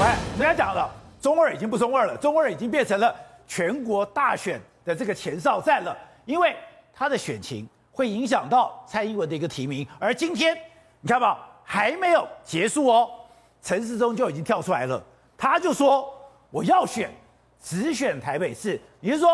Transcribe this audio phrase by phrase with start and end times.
[0.00, 0.06] 喂，
[0.38, 3.14] 人家讲了，中二已经不中二了，中二已经变成了
[3.46, 6.56] 全国大选的这个前哨战了，因为
[6.90, 9.86] 他的选情会影响到蔡英文的一个提名。
[9.98, 10.56] 而今天
[11.02, 13.10] 你看吧，还没有结束哦，
[13.60, 15.04] 陈世忠就已经跳出来了，
[15.36, 16.10] 他就说
[16.50, 17.10] 我要选，
[17.62, 18.80] 只选台北市。
[19.02, 19.30] 也就是说，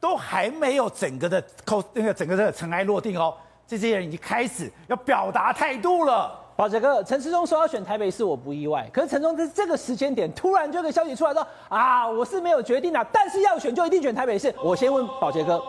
[0.00, 3.36] 都还没有整个的扣那个整个的尘埃落定哦，
[3.66, 6.38] 这些人已经开始要表达态度了。
[6.54, 8.88] 宝杰哥，陈时中说要选台北市，我不意外。
[8.92, 14.54] 可是陈时中在这个时间点突然就有个消息出来说啊，我是没有决定的，但是要选就一定选台北市。
[14.62, 15.60] 我先问宝杰哥，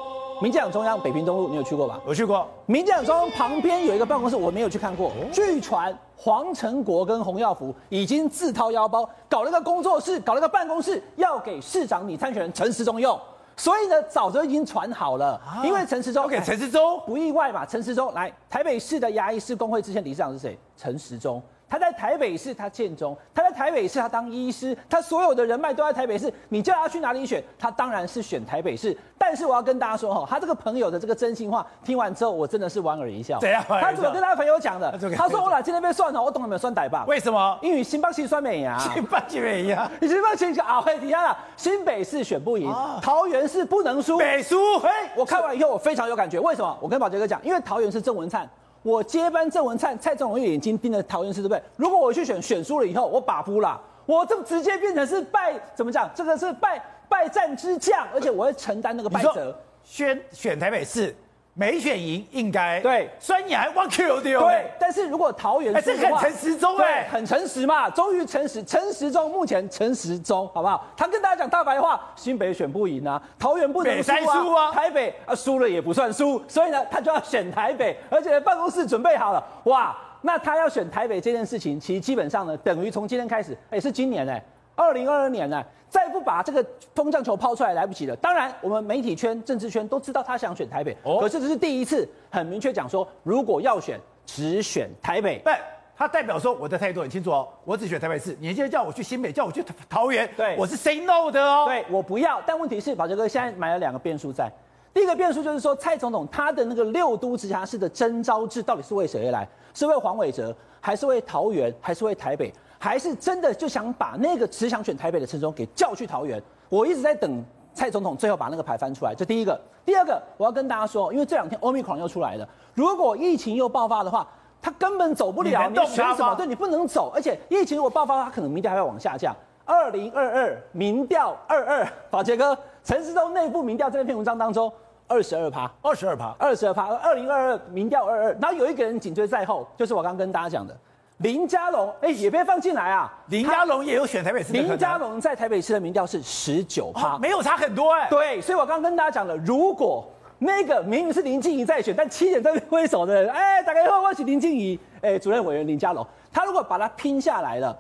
[0.42, 2.00] 民进党中央北平东路你有去过吧？
[2.06, 2.46] 我去过。
[2.66, 5.10] 民进党中央旁边有一个办公室，我没有去看过。
[5.32, 13.18] 据传黄成国跟洪耀福已经自掏腰包搞了个工作室，搞了个办公室，要给市长拟参选人陈时中用。
[13.56, 17.66] 所以呢，早就已经传好了，啊、因为陈时中，OK，陈时中不意外嘛。
[17.66, 20.58] 陈时中来台北市的牙医师工会之前理事长是谁？
[20.76, 21.42] 陈时中。
[21.74, 26.32] 他在台北市，他建中；他在台北市，他当医师，他所有的人脉都在台北市。
[26.50, 28.96] 你叫他去哪里选，他当然是选台北市。
[29.18, 33.40] 但是我要跟大家说哈，他这个朋友的这个真心话，听完之后我真的是莞尔一笑。
[33.40, 33.64] 怎样？
[33.68, 34.92] 他怎么跟他朋友讲的？
[35.18, 36.60] 他说：“我俩今天被算了，我懂了没有？
[36.60, 37.06] 算歹吧？
[37.08, 37.58] 为什么？
[37.64, 41.36] 因为新北市算美呀，新北市美呀，你新北市啊，会底下了。
[41.58, 44.78] 新北市选不赢，桃园市不能输，北输。
[44.78, 46.40] 嘿，我看完以后我非常有感觉。
[46.40, 46.78] 为什么？
[46.80, 48.48] 我跟宝杰哥讲，因为桃园是郑文灿。”
[48.84, 51.62] 我接班郑文灿，蔡总统眼睛盯着桃园市，对不对？
[51.78, 56.10] 如果我去选，选输了以后，我把夫了，我这直接变成是败，怎么讲？
[56.14, 59.58] 这个是败败战之将，而且我会承担那个败责。
[59.84, 61.16] 选选台北市。
[61.56, 70.88] 没选赢应该对，虽然你还忘 Q 掉对，但是如果桃园是很陈时中哎，很诚实嘛，终于诚实，陈时中目前陈时中好不好？
[70.98, 74.12] 他跟大家讲大白话，新北选不赢啊，桃园不能输
[74.54, 84.44] 啊，台北啊输了也不算输，所以呢，他就要选台北，而且办公室准备好了，哇，那他要选台北这件事情，其实基本上呢，等于从今天开始，哎，是今年哎。
[84.76, 86.66] 二零二二年呢，再不把这个
[86.96, 88.16] 风向球抛出来，来不及了。
[88.16, 95.38] 当然，我们媒体圈、政治圈都知道他想选台北，可是这是第一次很明确讲说，如果要选，只选台北。
[95.46, 95.52] 不，
[95.96, 98.36] 他代表说我的态度很清楚哦，我只选台北市。
[98.40, 101.66] 你现在叫我去新北，叫我去桃园，对，我是 say no 的哦。
[101.68, 102.42] 对，我不要。
[102.44, 104.52] 但问题是，宝杰哥现在埋了两个变数在。
[104.96, 109.48] 第一个变数就是说，蔡总统他的那个六都直辖市的征召制到底是为谁而来？
[109.76, 112.52] 是为黄伟哲，还是为桃园，还是为台北？
[112.84, 116.44] 还是真的就想把那个只想选台北的陈时中给叫去桃园？
[116.68, 117.42] 我一直在等
[117.74, 119.16] 蔡总统最后把那个牌翻出来。
[119.16, 124.28] 这第一个，第二个，我要跟大家说，因为这两天 Omicron 又出来了，如果疫情又爆发的话，
[124.62, 125.70] 他根本走不了。
[125.70, 126.36] 你选什么？
[126.36, 127.10] 对，你不能走。
[127.16, 129.34] 而且疫情如果爆发，他可能民调还要往下降。
[129.64, 134.70] 二零二二民调二二，宝杰哥，陈世忠内部民调这篇文章当中
[135.08, 136.94] 二十二趴，二十二趴，二十二趴。
[136.98, 140.78] 二零二二民调二二，然后有一个人紧追在后，就是我刚刚跟大家讲的。
[141.18, 143.12] 林佳龙，哎，也别放进来啊！
[143.28, 144.52] 林佳龙也有选台北市。
[144.52, 148.08] 林佳龙在台北市的民调是十九趴，没有差很多哎。
[148.10, 150.06] 对，所以我刚刚跟大家讲了，如果
[150.40, 157.78] 那个明明是林静怡在选，但七点在挥手的人，哎，大家会问起林静怡，哎，主任委员林佳龙，他如果把它拼下来了。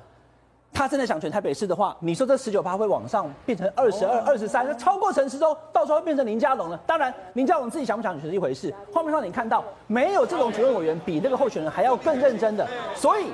[0.73, 6.77] 他真的想选台北市的话，你说这十九趴会往上变成二十二、二十三，那超过陈时中，到时候会变成林佳龙了。
[6.87, 8.73] 当然，林佳龙自己想不想选是一回事。
[8.91, 13.27] 画面上你看到没有这种主任委员比那个候选人还要更认真的，所以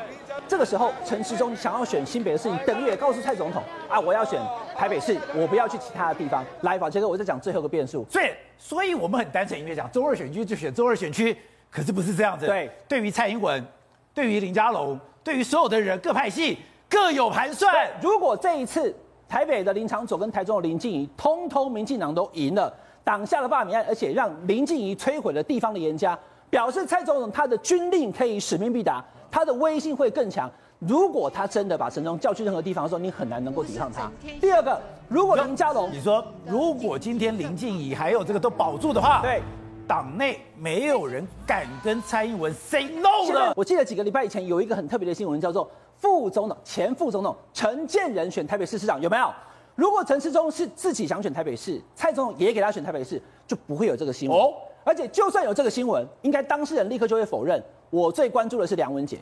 [0.50, 4.42] 这个时候陈时中想要选新北的事情，等于也告诉蔡总统啊，我要选
[4.76, 6.44] 台北市，我不要去其他的地方。
[6.62, 8.06] 来，宝杰哥，我再讲最后一个变数。
[8.10, 8.26] 所以，
[8.58, 11.36] 所以我们很单纯，因为讲中二选区就选中二选区，
[11.72, 12.46] 可是不是这样子。
[12.46, 13.66] 对，对于蔡英文，
[14.14, 16.58] 对于林佳龙，对于所有的人各派系。
[16.90, 17.72] 各有盘算。
[18.02, 18.94] 如果这一次
[19.28, 22.74] 台北的林昶佐跟台中的林静怡，通通民进党都赢了，
[23.04, 26.18] 挡下了罢免案，而且让林静怡摧毁了地方的严家，
[26.50, 30.50] 表示蔡总统他的军令可以使命必达，他的威信会更强。
[30.80, 34.10] 如果他真的把陈忠叫去任何地方的时候，你很难能够抵抗他。
[34.42, 39.44] 第二个，如果林佳龙，你说如果今天林静怡还有这个都保住的话，对，
[39.86, 43.54] 党内没有人敢跟蔡英文 say no 的。
[43.56, 45.70] 我记得几个礼拜以前有一个很特别的新闻，叫做。
[46.00, 49.32] 副总统、前副总统陈建仁选台北市市长有没有？
[49.76, 54.38] 如果陈世忠是自己想选台北市，蔡总统也给他选台北市，就不会有这个新闻。
[54.38, 54.54] 哦，
[54.84, 57.64] 而且就算有这个新闻，应该当事人立刻就会否认。
[57.90, 59.18] 我最关注的是梁文杰，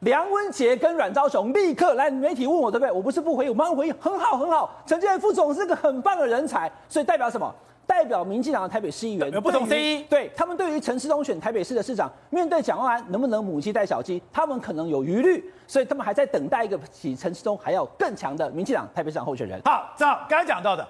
[0.00, 2.92] 梁文杰跟阮昭雄立刻来媒体问我对不对？
[2.92, 4.70] 我不是不回应，我马上回应，很好很好。
[4.86, 7.54] 陈建仁副总是个很棒的人才，所以代表什么？
[7.86, 19.60] 代表民进党的台北市议员有不同声音，对他们对于陈时中选台北市的市长，面对蒋万安能不能母鸡带小鸡，他们可能有疑虑，所以他们还在等待一个比陈时中还要更强的民进党台北市长候选人。
[19.64, 20.86] 好，正好刚才讲到的，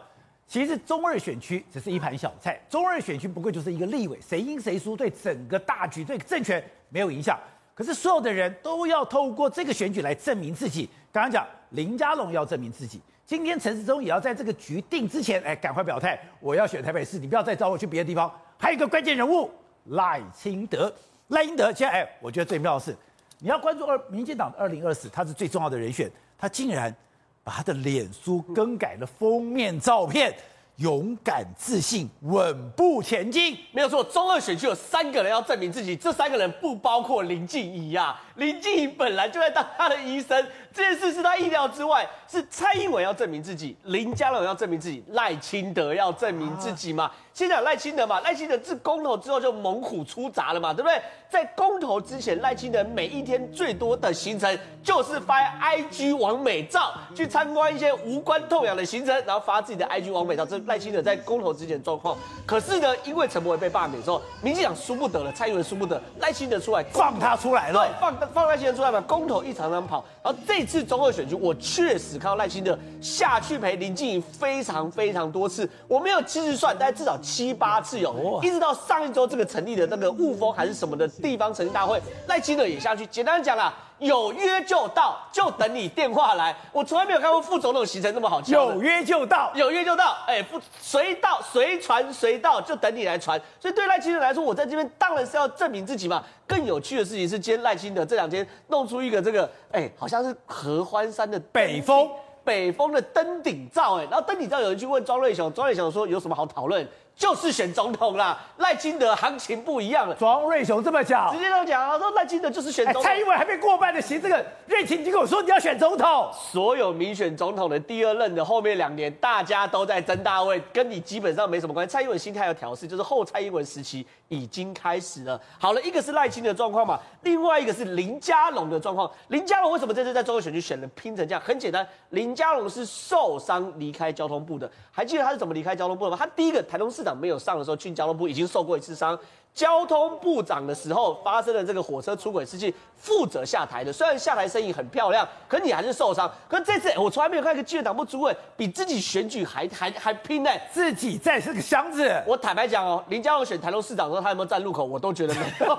[0.47, 7.39] 其实中二选区只是一盘小菜，中二选区不过就是一个立委，谁赢谁输对整个大局对政权没有影响。
[7.75, 10.89] 可是所有的人都要透过这个选举来证明自己。
[11.11, 18.31] 刚刚讲林佳龙要证明自己，今天陈世忠也要在这个局定之前，哎，赶快表态，我要选台北市，你不要再找我去别的地方。
[18.59, 19.51] 还有一个关键人物
[19.87, 20.95] 赖清德，
[21.29, 22.95] 赖清德现在，哎，我觉得最妙的是，
[23.39, 26.95] 你要关注二民进党的二零二四，他是最重要的人选，他竟然
[27.43, 30.35] 把他的脸书更改了封面照片。
[30.77, 34.03] 勇敢、自信、稳步前进，没有错。
[34.03, 38.19] 中二选区有三个人要证明自己，这三个人不包括林静仪呀。
[38.37, 42.09] 林静仪本来就在当他的医生，这件事是他意料之外。
[42.27, 47.11] 是蔡英文要证明自己，林佳龙要证明自己，赖清德要证明自己嘛？
[47.35, 51.03] 先讲赖清德嘛，赖清德自公投之后就猛虎出闸了嘛，对不对？
[51.29, 60.47] 在公投之前，赖清德每一天最多的行程就是发 IG 网美照，去参观一些无关痛痒的行程，然后发自己的 IG 网美照。
[60.47, 62.17] 这赖清德在公投之前状况。
[62.47, 70.05] 可是呢，因为陈柏惟被罢免之后，民进党输不得了，蔡英文输不得，赖清德出来放他出来了，对，放放赖清德出来嘛，公投一场场跑。
[70.23, 72.17] 然后这次中二选举，我确实。
[72.17, 83.07] 看到赖清德下去陪林静怡非常非常多次，我没有其实算，但至少七八次有，一直到上一周这个成立的那个雾峰还是什么的地方成立大会，赖清德也下去。
[83.07, 86.55] 简单讲啊，有约就到，就等你电话来。
[86.71, 93.41] 我从来没有看过副总统行程那么好敲，有约就到，有约就到，哎，不随到随传随到，就等你来传。
[93.59, 96.23] 所以对赖清德来说，我在这边当然是要证明自己嘛。
[96.47, 102.07] 更有趣的事情是，今天赖清德这两天弄出一个这个，哎，好像是合欢山的北峰。
[102.45, 106.87] 北峰的登顶照，哎，然后登顶照有人去问庄瑞雄，庄瑞雄说有什么好讨论？
[107.17, 110.15] 就是选总统啦，赖清德行情不一样了。
[110.17, 113.03] 庄瑞雄这么讲，直接这样讲啊，说赖清德就是选总统。
[113.03, 116.31] 蔡英文还没过半的行，这个瑞情，你跟我说你要选总统。
[116.33, 121.93] 所有民选总统的第二任的后面两年，大家都在争大位，跟你基本上没什么关系。
[121.93, 125.41] 蔡英文心态要调试，就是后蔡英文时期已经开始了。
[125.59, 129.09] 好了，一个是赖清德状况嘛，另外一个是林佳龙的状况。
[129.29, 131.41] 林佳龙为什么这次在中国选举选的拼成这样？
[131.41, 134.69] 很简单，林佳龙是受伤离开交通部的。
[134.91, 136.17] 还记得他是怎么离开交通部的吗？
[136.19, 139.19] 他第一个台东市长没有上的时候，去交通部已经受过一次伤。
[139.55, 143.93] 交通部长的时候发生的这个火车出轨事情，负责下台的。
[143.93, 146.29] 虽然下台身影很漂亮，可你还是受伤。
[146.49, 152.13] 可这次我从来没有看一个基进党部主委比自己选举还还还拼呢，自己在这个箱子。
[152.27, 154.85] 我坦白讲哦，林佳龙选台东市长的时候，他有没有站路口？
[154.85, 155.77] 我都觉得没有。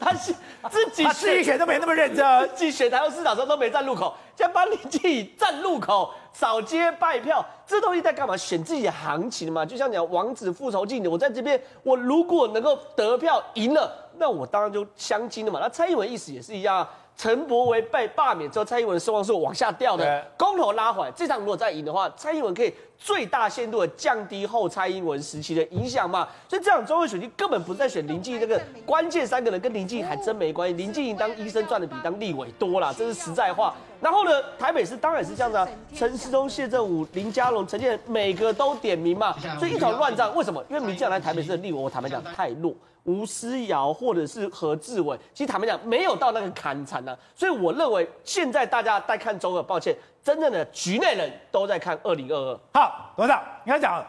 [0.00, 0.34] 他是
[0.70, 6.10] 自己他自己选都没那么认真，自己选台东市长的时候都没站路口，现在帮你自己站路口。
[6.32, 8.36] 扫街拜票，这东西在干嘛？
[8.36, 9.66] 选自己的行情嘛。
[9.66, 15.60] 就像讲王子复仇记，我在这边，我如果能够得票赢了，那我当然就相亲了嘛。
[15.60, 16.90] 那蔡英文意思也是一样啊。
[17.20, 26.26] 陈柏惟被罢免之后，蔡英文的声望是往下掉的，公投拉回来，这场如果再赢的话，蔡英文可以最大限度的降低后蔡英文时期的影响嘛。
[26.48, 30.74] 所以这场中二选区根本不是在选林静仪这个关键三个人，跟林静仪还真没关系。
[30.76, 33.74] 林静怡当医生赚的比当立委多啦，这是实在话。
[34.00, 40.34] 然后呢，台北市当然是这样子啊，陈时中、谢振武、林佳龙、陈建仁每个都点名嘛，所以一团乱战。
[40.34, 40.64] 为什么？
[40.70, 42.74] 因为民进党来台北市的立委，我坦白讲太弱。
[43.04, 52.60] 吴思瑶或者是何志伟，其实坦白讲没有到那个坎产呢，所以我认为现在大家在看中二，抱歉，真正的局内人都在看二零二二。
[52.74, 54.06] 好，董事长，你刚讲，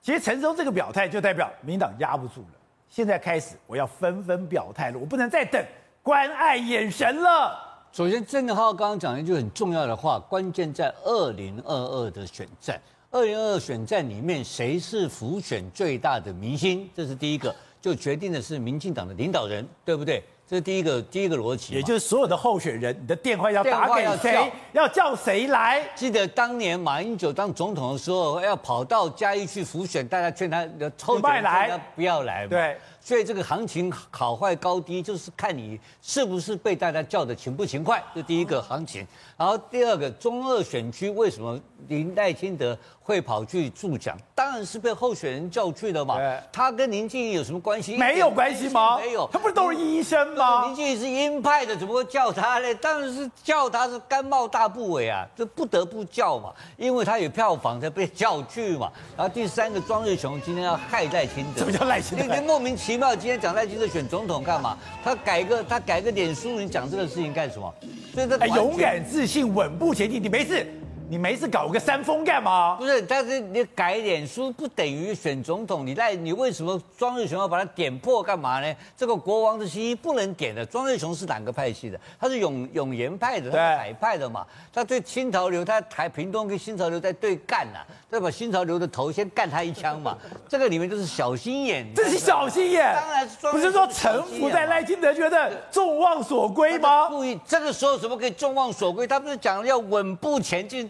[0.00, 2.58] 其实陈时中这个表态就代表民党压不住了，
[2.90, 5.64] 现在开始我要纷纷表态了，我不能再等
[6.02, 7.56] 关爱眼神了。
[7.92, 17.54] 首先，郑正浩刚刚讲了一句很重要的话，关键在二零二二的选战，二零二二选战里面谁是浮选最大的明星，这是第一个。
[17.82, 20.22] 就决定的是民进党的领导人，对不对？
[20.48, 25.82] 这是第一个第一个逻辑，也就是所有的候选人，你的电话要打给谁，要叫谁来？
[25.94, 30.64] 记得当年马英九当总统的时候，要跑到嘉义去浮选，大家劝他
[30.96, 32.50] 抽选来，不要来嘛。
[32.50, 32.76] 对。
[33.04, 39.04] 所以这个行情好坏高低，就是看你是不是被大家叫的勤不勤快，这第一个行情。
[39.36, 44.16] 然后第二个中二选区为什么林黛清德会跑去助讲？
[44.36, 46.16] 当然是被候选人叫去的嘛。
[46.52, 47.96] 他跟林静怡有什么关系？
[47.96, 48.98] 没有关系吗？
[48.98, 50.66] 没有，他不是都是医生吗？
[50.66, 52.72] 林静怡是鹰派的，怎么会叫他呢？
[52.76, 58.92] 当然是叫他是甘冒大不韪啊，这不得不叫嘛，因为他有票房才被叫去嘛。
[59.16, 62.24] 然后第三个庄瑞雄今天要害赖清德，什么叫赖清德？
[62.28, 64.76] 那莫名其今天讲赖清德选总统干嘛？
[65.04, 67.74] 他改个他改个点书，你讲这个事情干什么？
[68.14, 70.22] 所以他勇敢、自信、稳步前进。
[70.22, 70.66] 你没事，
[71.12, 72.74] 你没事搞个山峰干嘛？
[72.76, 78.74] 不是，但是你改脸书不等于选总统，你在你为什么庄瑞雄要把它点破干嘛呢？
[78.96, 80.64] 这个国王的新衣不能点的。
[80.64, 82.00] 庄瑞雄是哪个派系的？
[82.18, 84.46] 他是永永延派的，他是海派的嘛。
[84.72, 90.16] 他对新潮流，他台屏东跟新潮流在对干呐、啊，再把新潮流的头先干他一枪嘛。
[90.48, 92.90] 这个里面就是小心眼，这是小心眼。
[92.94, 97.08] 当然是不是说臣服在赖清德觉得众望所归吗？
[97.10, 99.06] 故意这个时候怎么可以众望所归？
[99.06, 100.88] 他不是讲要稳步前进？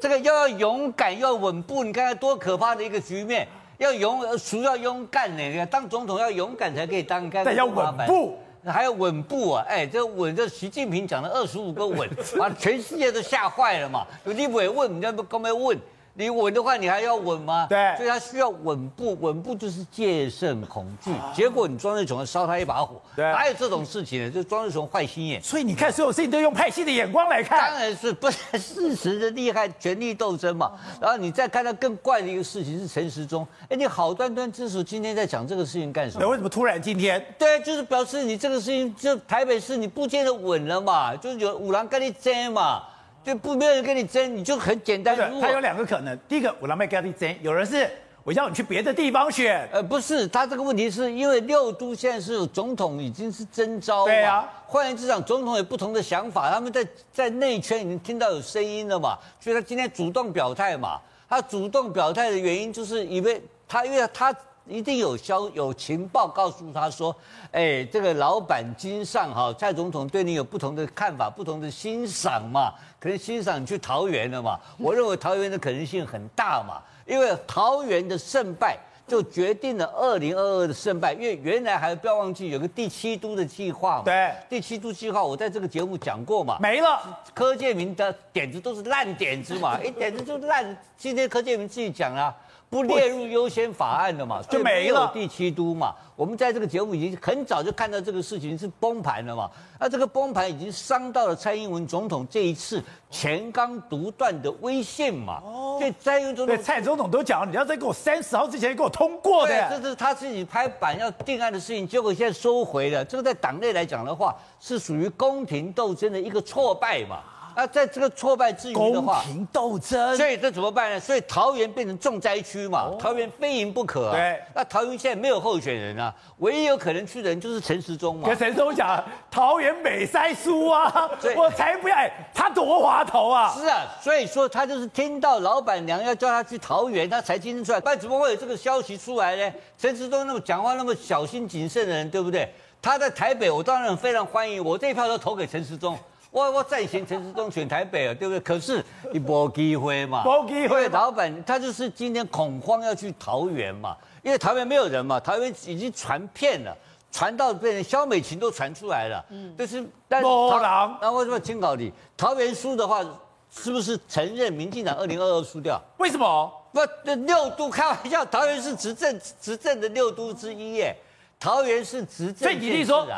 [0.00, 3.46] 这个又要勇敢，又要稳步，你看看多可怕的一个局面！
[3.78, 5.42] 要勇，俗要勇敢呢？
[5.42, 9.64] 你看当总统要勇敢才可以当，但要稳步，还要稳步啊！
[9.68, 12.08] 哎，这稳，这习近平讲了二十五个稳，
[12.38, 14.06] 把 全世界都吓坏了嘛！
[14.24, 15.78] 你不会问，人家不刚没问？
[16.18, 17.66] 你稳的话，你还要稳吗？
[17.68, 21.10] 对，所以他需要稳步，稳步就是戒慎恐惧。
[21.34, 24.30] 结果你庄瑞雄烧他一把火，对，哪有这种事情呢？
[24.30, 25.42] 就庄瑞雄坏心眼。
[25.42, 27.58] 所以你看，所有事情都用派系的眼光来看。
[27.58, 30.72] 当然是不是事实的厉害，权力斗争嘛。
[30.98, 36.20] 然后你再看到更怪的一个事情是陈时中，哎，你好端端支持今天在讲这个事情干什么？
[36.22, 37.22] 那为什么突然今天？
[37.38, 42.82] 对，就是表示你这个事情，就台北市你不见得稳了嘛，就是有五郎跟你争嘛。
[43.26, 45.16] 就不没有人跟你争，你就很简单。
[45.40, 47.90] 他有两个可能，第一个我让麦跟你争，有人是
[48.22, 49.68] 我要你去别的地方选。
[49.72, 54.04] 呃，不是，他这个问题是因为六都现在是有总统已经是征召。
[54.04, 61.00] 对啊，换言之讲，总统有不同的想法，他们在在内圈已经听到有声音了嘛，所以他今天主动表态嘛。
[61.28, 64.32] 他主动表态的原因就是因为他，因为他。
[64.68, 67.14] 一定有消有情报告诉他说，
[67.52, 74.58] 哎，这个老板经上哈，蔡总统对你有不同的看法，不同的欣赏嘛，可能欣赏你去桃园了嘛。
[74.76, 81.12] 我认为桃园的可能性很大嘛，因为桃园的胜败就决定了二零二二的胜败。
[81.12, 87.00] 因为原来还不要忘记有个第七都的计划嘛，对，第七都计划我在这个节目讲过嘛，没了。
[87.32, 90.76] 柯建铭的点子都是烂点子嘛，一点子就烂。
[90.96, 92.34] 今天柯建铭自己讲了。
[92.68, 95.94] 不列入优先法案的嘛，就没了第七都嘛。
[96.16, 99.50] 我们在这个节目已经很早就看到这个事情是崩盘了嘛。
[99.78, 105.40] 那这个崩盘已经伤到了蔡英文总统这一次全纲独断的威信嘛。
[105.44, 109.68] 哦，对，蔡英文总统，蔡总统都讲，你要在给我三十号之前给我通过的。
[109.68, 113.04] 这是他自己拍板要定案的事情，结果现在收回了。
[113.04, 117.20] 这个在党内来讲的话，是属于宫廷斗争的一个挫败嘛。
[117.56, 121.00] 那在这个挫败之余的话，宫廷斗争，所以这怎么办呢？
[121.00, 124.12] 所以桃园变成重灾区嘛，桃园非赢不可啊。
[124.12, 128.28] 对，那桃园现在没有候选人啊，唯一有可能去的人就是陈时中嘛。
[128.28, 131.96] 跟陈时中讲，桃园美塞输啊，我才不要，
[132.34, 133.54] 他多滑头啊。
[133.58, 137.80] 是啊，所以说他就是听到老板娘要叫他去桃园，他才听出来。
[137.80, 139.52] 不然怎么会有这个消息出来呢？
[139.78, 142.52] 陈时中那么讲话那么小心谨慎的人，对不对？
[142.82, 145.98] 他在台北，我当然非常欢迎，我这一票都投给陈时中。
[146.30, 148.40] 我我赞成陈时中选台北了，对不对？
[148.40, 150.86] 可是你没机会嘛，没机会。
[150.88, 156.76] 老板他就是今天恐慌要去桃园嘛，因为桃园没有人嘛，桃园已经传遍了，
[157.10, 159.24] 传到被萧美琴都传出来了。
[159.30, 163.02] 嗯，就是但是桃那为什么清考你桃园输的话，
[163.50, 165.80] 是不是承认民进党二零二二输掉？
[165.96, 166.52] 为什么？
[166.72, 170.94] 不，这六都开玩笑，桃园是执政执政的六都之一耶，
[171.40, 172.50] 桃园是执政。
[172.50, 173.08] 所以你说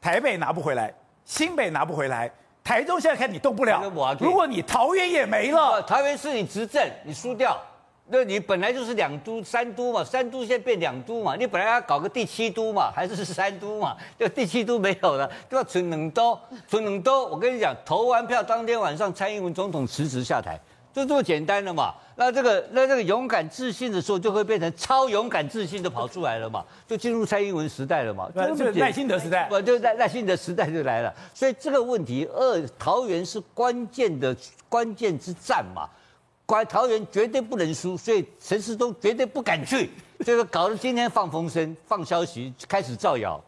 [0.00, 2.30] 台北拿不回来，新北拿不回来。
[2.70, 3.82] 台中现在看你动不了，
[4.20, 7.60] 如果你桃园也没了，桃园是你执政，你输掉，
[8.06, 15.64] 那你本来就是两都三都嘛，三都现在变两都嘛，你本来要搞个第七都嘛， 还是三都嘛，就第七都没有了，就要？
[15.64, 20.56] 存冷都，存冷都，我跟你讲，投完票当天晚上，蔡英文总统辞职下台。
[20.92, 31.14] 就这么简单的嘛，那这个那这个勇敢自信的时候，就会变成超勇敢自信的跑出来了嘛，就进入蔡英文时代了嘛，就是耐心德时代，不就耐耐心德时代就来了。
[31.32, 34.36] 所以这个问题，二桃园是关键的
[34.68, 35.88] 关键之战嘛，
[36.44, 39.90] 关桃园绝对不能输，所以陈时中绝对不敢去，
[40.24, 43.40] 这 个搞得今天放风声、放消息，开始造谣。